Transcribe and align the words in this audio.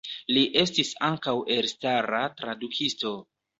Li 0.37 0.41
estis 0.61 0.89
ankaŭ 1.09 1.35
elstara 1.57 2.25
tradukisto. 2.43 3.17